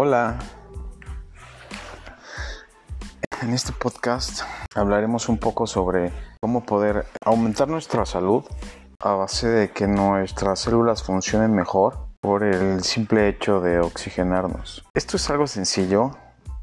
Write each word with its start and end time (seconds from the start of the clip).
Hola. 0.00 0.38
En 3.42 3.52
este 3.52 3.72
podcast 3.72 4.42
hablaremos 4.76 5.28
un 5.28 5.38
poco 5.38 5.66
sobre 5.66 6.12
cómo 6.40 6.64
poder 6.64 7.04
aumentar 7.24 7.66
nuestra 7.66 8.06
salud 8.06 8.44
a 9.00 9.14
base 9.14 9.48
de 9.48 9.72
que 9.72 9.88
nuestras 9.88 10.60
células 10.60 11.02
funcionen 11.02 11.52
mejor 11.52 11.98
por 12.20 12.44
el 12.44 12.84
simple 12.84 13.28
hecho 13.28 13.60
de 13.60 13.80
oxigenarnos. 13.80 14.84
Esto 14.94 15.16
es 15.16 15.28
algo 15.30 15.48
sencillo, 15.48 16.12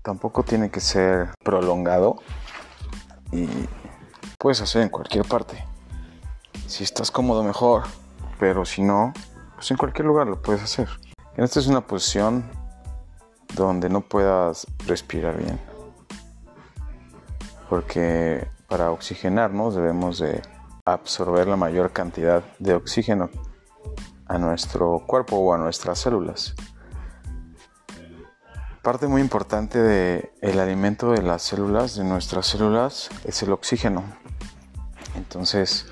tampoco 0.02 0.44
tiene 0.44 0.72
que 0.72 0.80
ser 0.80 1.32
prolongado 1.44 2.22
y 3.34 3.50
puedes 4.40 4.62
hacer 4.62 4.82
en 4.82 4.88
cualquier 4.88 5.26
parte. 5.26 5.62
Si 6.68 6.86
estás 6.86 7.12
cómodo 7.12 7.44
mejor, 7.44 7.84
pero 8.40 8.64
si 8.64 8.82
no, 8.82 9.12
pues 9.56 9.70
en 9.72 9.76
cualquier 9.76 10.06
lugar 10.06 10.28
lo 10.28 10.42
puedes 10.42 10.64
hacer. 10.64 10.88
En 11.36 11.44
esta 11.44 11.60
es 11.60 11.68
una 11.68 11.82
posición 11.82 12.50
donde 13.56 13.90
no 13.90 14.02
puedas 14.02 14.68
respirar 14.86 15.38
bien. 15.38 15.60
Porque 17.70 18.48
para 18.68 18.92
oxigenarnos 18.92 19.76
debemos 19.76 20.20
de 20.20 20.42
absorber 20.86 21.48
la 21.48 21.56
mayor 21.56 21.92
cantidad 21.92 22.44
de 22.60 22.76
oxígeno 22.76 23.30
a 24.28 24.38
nuestro 24.38 25.04
cuerpo 25.08 25.38
o 25.38 25.54
a 25.54 25.58
nuestras 25.58 26.00
células. 26.00 26.56
Parte 28.82 29.08
muy 29.08 29.22
importante 29.22 29.80
del 29.80 30.30
el 30.42 30.60
alimento 30.60 31.12
de 31.12 31.24
las 31.24 31.42
células, 31.42 31.96
de 31.96 32.04
nuestras 32.04 32.46
células, 32.46 33.10
es 33.24 33.42
el 33.42 33.52
oxígeno. 33.52 34.04
Entonces, 35.16 35.88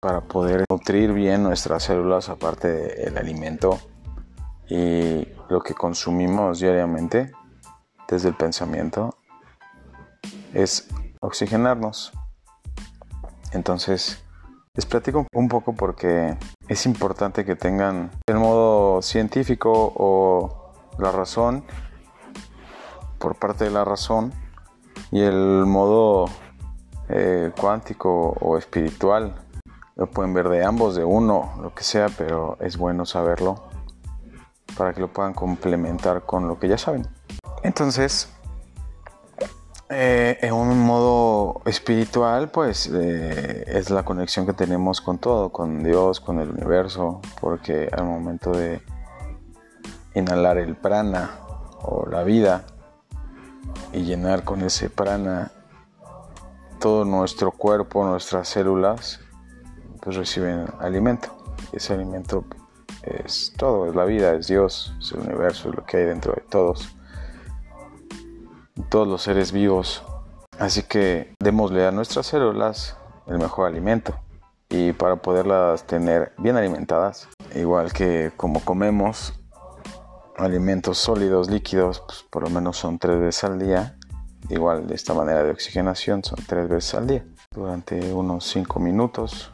para 0.00 0.20
poder 0.20 0.64
nutrir 0.70 1.12
bien 1.12 1.42
nuestras 1.42 1.84
células, 1.84 2.28
aparte 2.28 2.68
del 2.68 3.16
alimento 3.16 3.78
y 4.68 5.26
lo 5.48 5.60
que 5.62 5.74
consumimos 5.74 6.60
diariamente, 6.60 7.32
desde 8.08 8.28
el 8.28 8.34
pensamiento, 8.34 9.16
es 10.52 10.88
oxigenarnos. 11.20 12.12
Entonces, 13.52 14.22
les 14.74 14.86
platico 14.86 15.26
un 15.32 15.48
poco 15.48 15.74
porque 15.74 16.36
es 16.68 16.86
importante 16.86 17.44
que 17.44 17.56
tengan 17.56 18.10
el 18.26 18.36
modo 18.36 19.02
científico 19.02 19.92
o 19.96 20.72
la 20.98 21.10
razón 21.10 21.64
por 23.18 23.36
parte 23.36 23.64
de 23.64 23.70
la 23.70 23.84
razón 23.84 24.32
y 25.10 25.22
el 25.22 25.64
modo 25.66 26.26
eh, 27.08 27.50
cuántico 27.58 28.36
o 28.40 28.58
espiritual. 28.58 29.34
Lo 29.96 30.08
pueden 30.08 30.32
ver 30.32 30.48
de 30.48 30.64
ambos, 30.64 30.94
de 30.94 31.04
uno, 31.04 31.54
lo 31.60 31.74
que 31.74 31.82
sea, 31.82 32.08
pero 32.16 32.56
es 32.60 32.76
bueno 32.76 33.04
saberlo 33.04 33.67
para 34.78 34.94
que 34.94 35.00
lo 35.00 35.08
puedan 35.08 35.34
complementar 35.34 36.22
con 36.24 36.46
lo 36.46 36.58
que 36.58 36.68
ya 36.68 36.78
saben. 36.78 37.06
Entonces, 37.64 38.32
eh, 39.90 40.38
en 40.40 40.54
un 40.54 40.78
modo 40.78 41.60
espiritual, 41.64 42.50
pues 42.50 42.88
eh, 42.92 43.64
es 43.66 43.90
la 43.90 44.04
conexión 44.04 44.46
que 44.46 44.52
tenemos 44.52 45.00
con 45.00 45.18
todo, 45.18 45.50
con 45.50 45.82
Dios, 45.82 46.20
con 46.20 46.38
el 46.38 46.50
universo, 46.50 47.20
porque 47.40 47.88
al 47.90 48.04
momento 48.04 48.52
de 48.52 48.80
inhalar 50.14 50.58
el 50.58 50.76
prana 50.76 51.30
o 51.82 52.06
la 52.08 52.22
vida 52.22 52.64
y 53.92 54.02
llenar 54.02 54.44
con 54.44 54.62
ese 54.62 54.90
prana 54.90 55.50
todo 56.78 57.04
nuestro 57.04 57.50
cuerpo, 57.50 58.04
nuestras 58.04 58.48
células, 58.48 59.20
pues 60.00 60.16
reciben 60.16 60.66
alimento. 60.78 61.28
Ese 61.72 61.94
alimento 61.94 62.44
es 63.24 63.52
todo, 63.56 63.86
es 63.86 63.94
la 63.94 64.04
vida, 64.04 64.34
es 64.34 64.46
Dios, 64.46 64.94
es 65.00 65.12
el 65.12 65.20
universo, 65.20 65.70
es 65.70 65.76
lo 65.76 65.84
que 65.84 65.98
hay 65.98 66.04
dentro 66.04 66.32
de 66.32 66.42
todos 66.42 66.94
todos 68.88 69.06
los 69.06 69.22
seres 69.22 69.52
vivos. 69.52 70.02
Así 70.58 70.82
que 70.82 71.34
démosle 71.38 71.86
a 71.86 71.92
nuestras 71.92 72.26
células 72.26 72.96
el 73.26 73.38
mejor 73.38 73.68
alimento 73.68 74.14
y 74.68 74.92
para 74.92 75.16
poderlas 75.16 75.84
tener 75.84 76.32
bien 76.38 76.56
alimentadas, 76.56 77.28
igual 77.54 77.92
que 77.92 78.32
como 78.36 78.60
comemos 78.64 79.34
alimentos 80.36 80.98
sólidos, 80.98 81.48
líquidos, 81.50 82.02
pues 82.06 82.24
por 82.30 82.42
lo 82.42 82.50
menos 82.50 82.76
son 82.76 82.98
tres 82.98 83.20
veces 83.20 83.44
al 83.44 83.58
día. 83.58 83.94
Igual 84.50 84.86
de 84.86 84.94
esta 84.94 85.14
manera 85.14 85.42
de 85.42 85.50
oxigenación 85.50 86.24
son 86.24 86.38
tres 86.46 86.68
veces 86.68 86.94
al 86.94 87.06
día 87.06 87.24
durante 87.50 88.12
unos 88.12 88.44
cinco 88.44 88.78
minutos, 88.78 89.52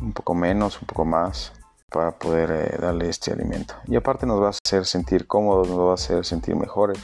un 0.00 0.12
poco 0.12 0.34
menos, 0.34 0.80
un 0.80 0.86
poco 0.86 1.04
más 1.04 1.52
para 1.90 2.18
poder 2.18 2.50
eh, 2.50 2.78
darle 2.80 3.08
este 3.08 3.32
alimento. 3.32 3.74
Y 3.86 3.96
aparte 3.96 4.26
nos 4.26 4.40
va 4.40 4.46
a 4.46 4.50
hacer 4.50 4.84
sentir 4.84 5.26
cómodos, 5.26 5.68
nos 5.68 5.78
va 5.78 5.90
a 5.92 5.94
hacer 5.94 6.24
sentir 6.24 6.56
mejores 6.56 6.98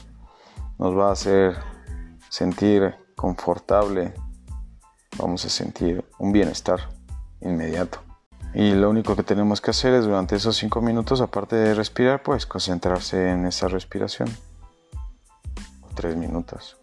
nos 0.83 0.99
va 0.99 1.11
a 1.11 1.13
hacer 1.13 1.57
sentir 2.29 2.97
confortable, 3.15 4.15
vamos 5.17 5.45
a 5.45 5.49
sentir 5.49 6.05
un 6.19 6.33
bienestar 6.33 6.81
inmediato. 7.41 8.03
Y 8.53 8.73
lo 8.73 8.91
único 8.91 9.15
que 9.15 9.23
tenemos 9.23 9.61
que 9.61 9.71
hacer 9.71 9.95
es 9.95 10.05
durante 10.05 10.35
esos 10.35 10.57
5 10.57 10.81
minutos, 10.81 11.21
aparte 11.21 11.55
de 11.55 11.75
respirar, 11.75 12.25
pues 12.25 12.47
concentrarse 12.47 13.31
en 13.31 13.47
esa 13.47 13.69
respiración. 13.69 14.29
3 15.95 16.17
minutos. 16.17 16.77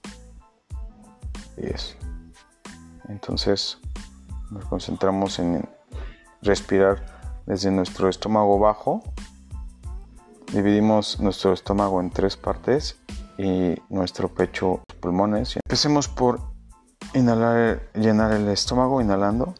Y 1.57 1.67
eso. 1.67 1.95
Entonces 3.09 3.79
nos 4.49 4.63
concentramos 4.63 5.39
en 5.39 5.67
respirar 6.41 7.18
desde 7.49 7.71
nuestro 7.71 8.09
estómago 8.09 8.59
bajo. 8.59 9.01
Dividimos 10.53 11.19
nuestro 11.19 11.51
estómago 11.51 11.99
en 11.99 12.11
tres 12.11 12.37
partes 12.37 12.99
y 13.39 13.75
nuestro 13.89 14.29
pecho, 14.29 14.83
pulmones. 14.99 15.55
Empecemos 15.55 16.07
por 16.07 16.41
llenar 17.11 18.31
el 18.33 18.47
estómago, 18.49 19.01
inhalando. 19.01 19.55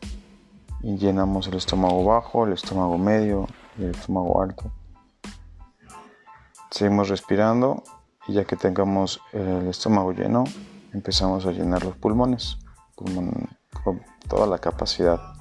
Y 0.82 0.98
llenamos 0.98 1.48
el 1.48 1.56
estómago 1.56 2.06
bajo, 2.06 2.46
el 2.46 2.54
estómago 2.54 2.98
medio 2.98 3.48
y 3.78 3.86
el 3.86 3.92
estómago 3.92 4.42
alto. 4.42 4.72
Seguimos 6.70 7.10
respirando 7.10 7.84
y 8.28 8.34
ya 8.34 8.46
que 8.46 8.56
tengamos 8.56 9.20
el 9.34 9.68
estómago 9.68 10.14
lleno, 10.14 10.44
empezamos 10.94 11.46
a 11.48 11.52
llenar 11.52 11.84
los 11.84 11.98
pulmones 11.98 12.60
con 12.96 13.50
toda 14.28 14.46
la 14.46 14.60
capacidad. 14.60 15.39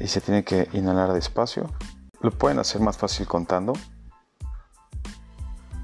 Y 0.00 0.08
se 0.08 0.20
tiene 0.20 0.42
que 0.42 0.68
inhalar 0.72 1.12
despacio 1.12 1.70
lo 2.20 2.30
pueden 2.30 2.58
hacer 2.58 2.80
más 2.80 2.98
fácil 2.98 3.26
contando. 3.26 3.72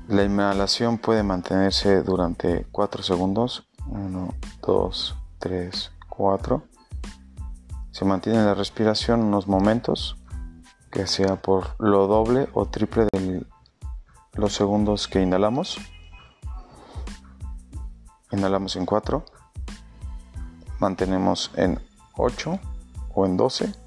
La 0.08 0.22
inhalación 0.22 0.98
puede 0.98 1.22
mantenerse 1.22 2.02
durante 2.02 2.66
4 2.70 3.02
segundos. 3.02 3.68
1, 3.86 4.34
2, 4.60 5.16
3, 5.38 5.92
4. 6.08 6.62
Se 7.90 8.04
mantiene 8.04 8.44
la 8.44 8.54
respiración 8.54 9.22
unos 9.22 9.48
momentos, 9.48 10.16
que 10.90 11.06
sea 11.06 11.36
por 11.36 11.74
lo 11.78 12.06
doble 12.06 12.48
o 12.52 12.66
triple 12.66 13.06
de 13.12 13.46
los 14.34 14.54
segundos 14.54 15.08
que 15.08 15.22
inhalamos. 15.22 15.78
Inhalamos 18.30 18.76
en 18.76 18.84
4. 18.84 19.24
Mantenemos 20.78 21.50
en 21.56 21.80
8 22.16 22.60
o 23.14 23.24
en 23.24 23.36
12 23.38 23.85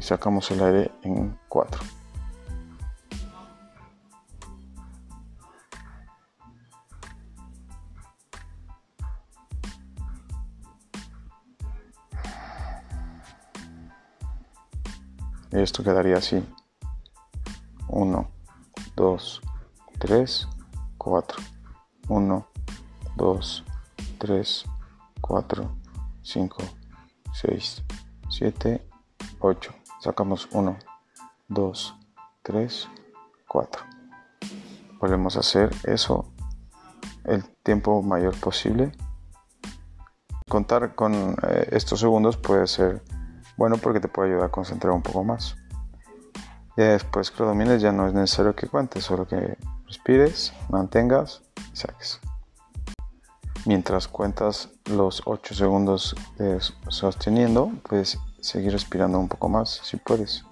sacamos 0.00 0.50
el 0.50 0.62
aire 0.62 0.90
en 1.02 1.38
4. 1.48 1.80
Esto 15.50 15.82
quedaría 15.82 16.18
así. 16.18 16.44
1, 17.88 18.30
2, 18.94 19.42
3, 19.98 20.48
4. 20.98 21.42
1, 22.08 22.46
2, 23.16 23.64
3, 24.18 24.64
4, 25.20 25.76
5, 26.22 26.56
6, 27.32 27.82
7, 28.28 28.86
8 29.40 29.77
sacamos 30.00 30.48
1, 30.52 30.76
2, 31.48 31.96
3, 32.42 32.88
4. 33.48 33.82
Volvemos 35.00 35.36
a 35.36 35.40
hacer 35.40 35.70
eso 35.84 36.32
el 37.24 37.44
tiempo 37.62 38.02
mayor 38.02 38.38
posible. 38.38 38.92
Contar 40.48 40.94
con 40.94 41.36
eh, 41.42 41.68
estos 41.72 42.00
segundos 42.00 42.36
puede 42.36 42.66
ser 42.66 43.02
bueno 43.56 43.76
porque 43.76 44.00
te 44.00 44.08
puede 44.08 44.30
ayudar 44.30 44.46
a 44.46 44.50
concentrar 44.50 44.92
un 44.92 45.02
poco 45.02 45.24
más. 45.24 45.56
Y 46.76 46.82
después 46.82 47.30
que 47.30 47.42
lo 47.42 47.48
domines 47.48 47.82
ya 47.82 47.92
no 47.92 48.06
es 48.06 48.14
necesario 48.14 48.54
que 48.54 48.68
cuentes, 48.68 49.04
solo 49.04 49.26
que 49.26 49.58
respires, 49.86 50.54
mantengas 50.68 51.42
y 51.72 51.76
saques. 51.76 52.20
Mientras 53.66 54.08
cuentas 54.08 54.70
los 54.86 55.22
8 55.26 55.54
segundos 55.54 56.14
sosteniendo, 56.88 57.72
puedes 57.82 58.18
seguir 58.40 58.72
respirando 58.72 59.18
un 59.18 59.28
poco 59.28 59.48
más 59.48 59.80
si 59.84 59.96
puedes. 59.96 60.44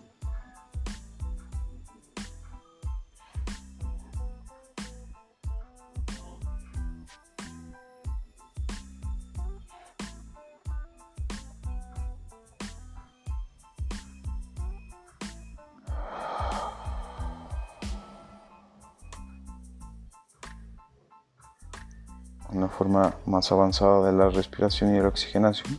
una 22.53 22.69
forma 22.69 23.15
más 23.27 23.53
avanzada 23.53 24.06
de 24.06 24.17
la 24.17 24.31
respiración 24.31 24.94
y 24.94 25.00
la 25.00 25.09
oxigenación 25.09 25.79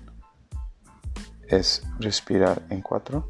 es 1.48 1.84
respirar 2.00 2.62
en 2.70 2.82
4, 2.82 3.30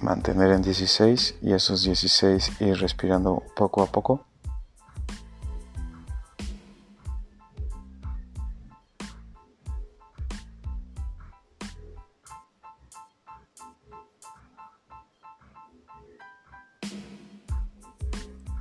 mantener 0.00 0.52
en 0.52 0.62
16 0.62 1.36
y 1.42 1.52
esos 1.52 1.82
16 1.82 2.60
ir 2.60 2.78
respirando 2.78 3.42
poco 3.54 3.82
a 3.82 3.86
poco. 3.86 4.24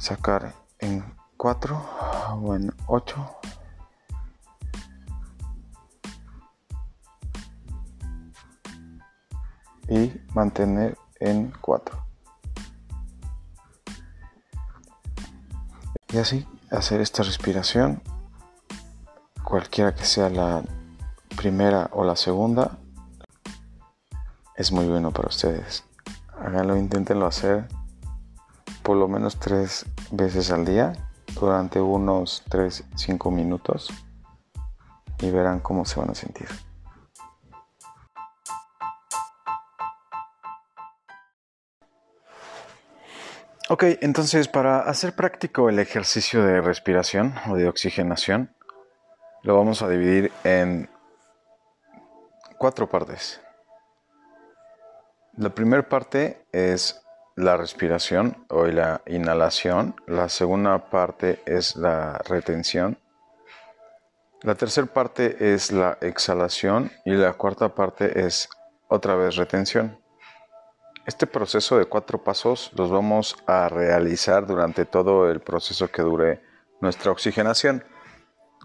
sacar 0.05 0.53
en 0.77 1.03
4 1.35 1.81
o 2.43 2.55
en 2.55 2.71
8 2.85 3.15
y 9.95 10.21
mantener 10.33 10.97
en 11.19 11.53
4 11.61 12.05
y 16.09 16.17
así 16.17 16.47
hacer 16.69 17.01
esta 17.01 17.23
respiración 17.23 18.01
cualquiera 19.43 19.95
que 19.95 20.05
sea 20.05 20.29
la 20.29 20.63
primera 21.37 21.89
o 21.93 22.03
la 22.03 22.15
segunda 22.15 22.77
es 24.55 24.71
muy 24.71 24.85
bueno 24.85 25.11
para 25.11 25.29
ustedes 25.29 25.83
háganlo 26.39 26.75
inténtenlo 26.77 27.25
hacer 27.25 27.67
por 28.83 28.97
lo 28.97 29.07
menos 29.07 29.39
tres 29.39 29.85
veces 30.11 30.51
al 30.51 30.65
día 30.65 30.93
durante 31.39 31.81
unos 31.81 32.43
3-5 32.49 33.31
minutos 33.31 33.89
y 35.19 35.29
verán 35.31 35.59
cómo 35.59 35.85
se 35.85 35.99
van 35.99 36.11
a 36.11 36.15
sentir. 36.15 36.47
Ok, 43.67 43.83
entonces 44.01 44.47
para 44.47 44.81
hacer 44.81 45.13
práctico 45.13 45.69
el 45.69 45.79
ejercicio 45.79 46.43
de 46.43 46.61
respiración 46.61 47.33
o 47.49 47.55
de 47.55 47.67
oxigenación, 47.67 48.55
lo 49.41 49.57
vamos 49.57 49.81
a 49.81 49.89
dividir 49.89 50.31
en 50.43 50.87
cuatro 52.59 52.87
partes. 52.87 53.41
La 55.35 55.49
primera 55.49 55.89
parte 55.89 56.45
es 56.51 57.01
la 57.35 57.57
respiración 57.57 58.45
o 58.49 58.67
la 58.67 59.01
inhalación. 59.07 59.95
La 60.05 60.29
segunda 60.29 60.91
parte 60.91 61.41
es 61.47 61.75
la 61.75 62.19
retención. 62.19 62.99
La 64.43 64.53
tercera 64.53 64.85
parte 64.85 65.53
es 65.55 65.71
la 65.71 65.97
exhalación 66.01 66.91
y 67.03 67.13
la 67.13 67.33
cuarta 67.33 67.73
parte 67.73 68.27
es 68.27 68.47
otra 68.89 69.15
vez 69.15 69.37
retención. 69.37 70.04
Este 71.05 71.27
proceso 71.27 71.77
de 71.77 71.85
cuatro 71.85 72.23
pasos 72.23 72.71
los 72.75 72.89
vamos 72.89 73.37
a 73.45 73.69
realizar 73.69 74.47
durante 74.47 74.85
todo 74.85 75.29
el 75.29 75.39
proceso 75.39 75.91
que 75.91 76.01
dure 76.01 76.41
nuestra 76.81 77.11
oxigenación. 77.11 77.83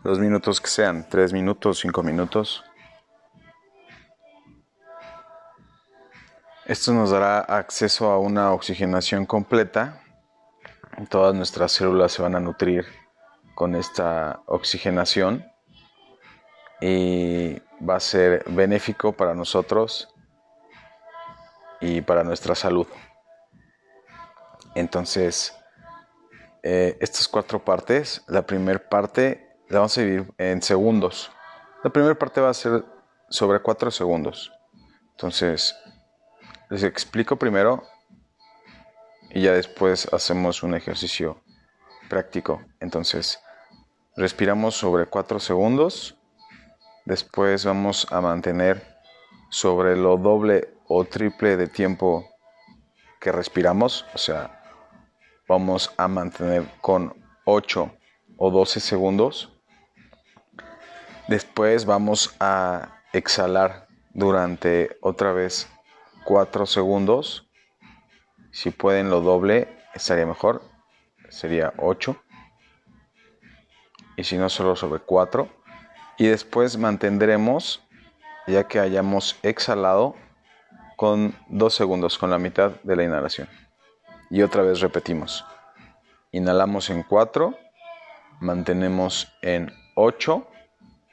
Los 0.04 0.19
minutos 0.19 0.58
que 0.58 0.69
sean, 0.69 1.06
tres 1.06 1.34
minutos, 1.34 1.81
cinco 1.81 2.02
minutos. 2.02 2.64
Esto 6.64 6.94
nos 6.94 7.10
dará 7.10 7.40
acceso 7.40 8.10
a 8.10 8.19
una 8.19 8.52
oxigenación 8.52 9.26
completa. 9.26 10.02
Todas 11.10 11.34
nuestras 11.34 11.72
células 11.72 12.12
se 12.12 12.22
van 12.22 12.37
a 12.37 12.40
nutrir 12.40 12.87
con 13.54 13.75
esta 13.75 14.40
oxigenación 14.46 15.44
y 16.81 17.60
va 17.87 17.96
a 17.96 18.00
ser 18.00 18.44
benéfico 18.48 19.12
para 19.12 19.34
nosotros 19.34 20.10
y 21.81 22.00
para 22.00 22.25
nuestra 22.25 22.55
salud. 22.55 22.87
Entonces, 24.75 25.56
eh, 26.62 26.97
estas 27.00 27.27
cuatro 27.29 27.65
partes, 27.65 28.23
la 28.29 28.43
primera 28.43 28.79
parte 28.79 29.56
la 29.69 29.79
vamos 29.79 29.97
a 29.97 30.00
dividir 30.03 30.32
en 30.38 30.62
segundos. 30.62 31.31
La 31.82 31.91
primera 31.91 32.15
parte 32.15 32.41
va 32.41 32.50
a 32.50 32.55
ser 32.55 32.85
sobre 33.29 33.61
cuatro 33.61 33.91
segundos. 33.91 34.53
Entonces, 35.12 35.75
les 36.69 36.82
explico 36.82 37.37
primero 37.37 37.83
y 39.31 39.43
ya 39.43 39.53
después 39.53 40.09
hacemos 40.12 40.62
un 40.62 40.75
ejercicio 40.75 41.43
práctico. 42.09 42.62
Entonces, 42.81 43.41
respiramos 44.17 44.75
sobre 44.75 45.06
4 45.06 45.41
segundos. 45.41 46.17
Después 47.06 47.65
vamos 47.65 48.06
a 48.11 48.21
mantener 48.21 48.99
sobre 49.49 49.97
lo 49.97 50.17
doble 50.17 50.75
o 50.92 51.04
triple 51.04 51.56
de 51.56 51.69
tiempo 51.69 52.28
que 53.20 53.31
respiramos. 53.31 54.04
O 54.12 54.19
sea, 54.19 54.60
vamos 55.46 55.94
a 55.96 56.08
mantener 56.08 56.66
con 56.81 57.14
8 57.44 57.92
o 58.37 58.50
12 58.50 58.81
segundos. 58.81 59.56
Después 61.28 61.84
vamos 61.84 62.34
a 62.40 63.02
exhalar 63.12 63.87
durante 64.14 64.98
otra 65.00 65.32
vez 65.32 65.70
4 66.25 66.66
segundos. 66.66 67.49
Si 68.50 68.70
pueden 68.70 69.11
lo 69.11 69.20
doble, 69.20 69.68
estaría 69.94 70.26
mejor. 70.26 70.61
Sería 71.28 71.73
8. 71.78 72.20
Y 74.16 74.25
si 74.25 74.37
no, 74.37 74.49
solo 74.49 74.75
sobre 74.75 74.99
4. 74.99 75.49
Y 76.18 76.26
después 76.26 76.76
mantendremos, 76.78 77.80
ya 78.49 78.66
que 78.66 78.80
hayamos 78.80 79.38
exhalado, 79.44 80.16
con 81.00 81.35
2 81.49 81.75
segundos, 81.75 82.19
con 82.19 82.28
la 82.28 82.37
mitad 82.37 82.73
de 82.83 82.95
la 82.95 83.02
inhalación. 83.02 83.49
Y 84.28 84.42
otra 84.42 84.61
vez 84.61 84.80
repetimos. 84.80 85.47
Inhalamos 86.30 86.90
en 86.90 87.04
4, 87.04 87.57
mantenemos 88.40 89.33
en 89.40 89.73
8 89.95 90.47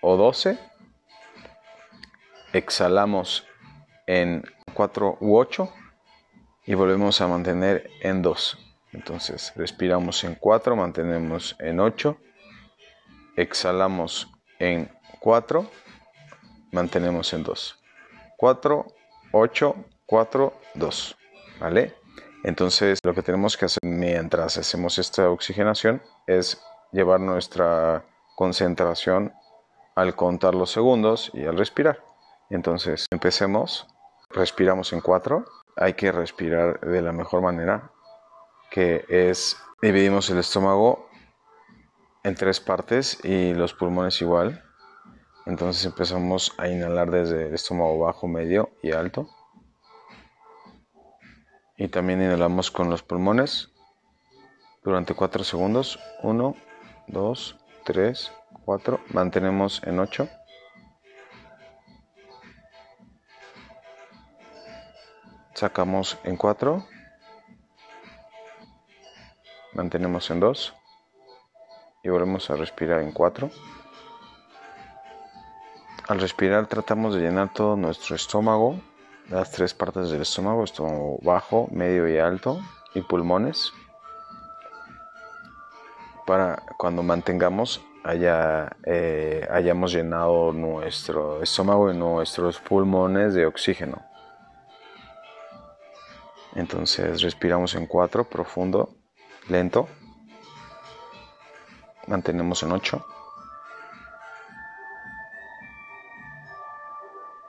o 0.01 0.17
12, 0.17 0.59
exhalamos 2.51 3.47
en 4.07 4.43
4 4.73 5.19
u 5.21 5.37
8 5.37 5.71
y 6.65 6.73
volvemos 6.73 7.21
a 7.21 7.27
mantener 7.27 7.89
en 8.01 8.21
2. 8.21 8.57
Entonces 8.91 9.53
respiramos 9.55 10.21
en 10.25 10.35
4, 10.35 10.75
mantenemos 10.75 11.55
en 11.59 11.79
8, 11.79 12.17
exhalamos 13.37 14.27
en 14.59 14.91
4, 15.21 15.71
mantenemos 16.73 17.31
en 17.31 17.43
2. 17.43 17.81
4, 18.35 18.87
8, 19.31 19.75
4, 20.05 20.53
2. 20.75 21.17
¿Vale? 21.59 21.95
Entonces 22.43 22.99
lo 23.03 23.13
que 23.13 23.23
tenemos 23.23 23.57
que 23.57 23.65
hacer 23.65 23.79
mientras 23.83 24.57
hacemos 24.57 24.99
esta 24.99 25.29
oxigenación 25.29 26.01
es 26.27 26.61
llevar 26.91 27.19
nuestra 27.19 28.05
concentración 28.35 29.33
al 29.95 30.15
contar 30.15 30.53
los 30.55 30.71
segundos 30.71 31.31
y 31.33 31.45
al 31.45 31.57
respirar. 31.57 32.03
Entonces 32.49 33.07
empecemos 33.11 33.87
respiramos 34.29 34.93
en 34.93 35.01
cuatro. 35.01 35.45
Hay 35.75 35.93
que 35.93 36.11
respirar 36.11 36.79
de 36.81 37.01
la 37.01 37.11
mejor 37.11 37.41
manera, 37.41 37.91
que 38.71 39.05
es 39.09 39.57
dividimos 39.81 40.29
el 40.29 40.39
estómago 40.39 41.09
en 42.23 42.35
tres 42.35 42.59
partes 42.59 43.23
y 43.23 43.53
los 43.53 43.73
pulmones 43.73 44.21
igual. 44.21 44.63
Entonces 45.47 45.83
empezamos 45.85 46.53
a 46.57 46.67
inhalar 46.67 47.09
desde 47.09 47.47
el 47.47 47.55
estómago 47.55 47.97
bajo, 47.99 48.27
medio 48.27 48.69
y 48.83 48.91
alto. 48.91 49.27
Y 51.77 51.87
también 51.87 52.21
inhalamos 52.21 52.69
con 52.69 52.89
los 52.89 53.01
pulmones 53.01 53.71
durante 54.83 55.15
cuatro 55.15 55.43
segundos. 55.43 55.99
Uno, 56.21 56.55
dos, 57.07 57.57
tres, 57.83 58.31
cuatro. 58.65 58.99
Mantenemos 59.11 59.81
en 59.83 59.99
ocho. 59.99 60.29
sacamos 65.57 66.19
en 66.23 66.37
4, 66.37 66.85
mantenemos 69.73 70.29
en 70.29 70.39
2 70.39 70.75
y 72.03 72.09
volvemos 72.09 72.47
a 72.51 72.55
respirar 72.57 73.01
en 73.01 73.11
4. 73.11 73.49
Al 76.07 76.19
respirar 76.19 76.67
tratamos 76.67 77.15
de 77.15 77.21
llenar 77.21 77.51
todo 77.53 77.75
nuestro 77.75 78.15
estómago, 78.15 78.79
las 79.29 79.51
tres 79.51 79.73
partes 79.73 80.09
del 80.09 80.21
estómago, 80.21 80.63
estómago 80.63 81.19
bajo, 81.21 81.67
medio 81.71 82.07
y 82.07 82.17
alto, 82.17 82.61
y 82.93 83.01
pulmones, 83.01 83.73
para 86.25 86.63
cuando 86.77 87.03
mantengamos 87.03 87.81
eh, 88.05 89.47
hayamos 89.51 89.91
llenado 89.91 90.53
nuestro 90.53 91.43
estómago 91.43 91.91
y 91.91 91.97
nuestros 91.97 92.57
pulmones 92.59 93.33
de 93.33 93.45
oxígeno. 93.45 94.01
Entonces 96.55 97.21
respiramos 97.21 97.75
en 97.75 97.85
4, 97.85 98.23
profundo, 98.23 98.95
lento. 99.49 99.89
Mantenemos 102.07 102.63
en 102.63 102.71
8. 102.71 103.05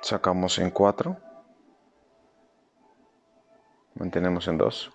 Sacamos 0.09 0.59
en 0.59 0.71
4. 0.71 1.19
Mantenemos 3.97 4.49
en 4.49 4.57
2. 4.57 4.91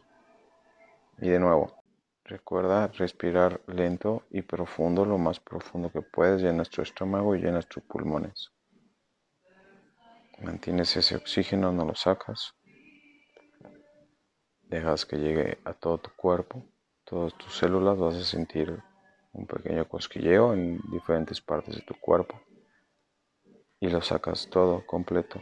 Y 1.19 1.29
de 1.29 1.37
nuevo. 1.37 1.83
Recuerda 2.23 2.87
respirar 2.87 3.61
lento 3.67 4.23
y 4.31 4.41
profundo, 4.41 5.05
lo 5.05 5.19
más 5.19 5.39
profundo 5.39 5.91
que 5.91 6.01
puedes, 6.01 6.41
en 6.41 6.57
nuestro 6.57 6.81
estómago 6.81 7.35
y 7.35 7.43
en 7.43 7.53
nuestros 7.53 7.85
pulmones. 7.85 8.53
Mantienes 10.41 10.97
ese 10.97 11.15
oxígeno, 11.15 11.71
no 11.71 11.85
lo 11.85 11.93
sacas. 11.93 12.55
Dejas 14.63 15.05
que 15.05 15.17
llegue 15.17 15.59
a 15.63 15.73
todo 15.73 15.99
tu 15.99 16.09
cuerpo, 16.15 16.65
todas 17.03 17.35
tus 17.35 17.55
células, 17.55 17.99
vas 17.99 18.15
a 18.15 18.23
sentir 18.23 18.81
un 19.31 19.45
pequeño 19.45 19.87
cosquilleo 19.87 20.55
en 20.55 20.79
diferentes 20.89 21.39
partes 21.39 21.75
de 21.75 21.81
tu 21.83 21.93
cuerpo 21.99 22.41
y 23.83 23.89
lo 23.89 24.01
sacas 24.01 24.47
todo 24.49 24.85
completo 24.85 25.41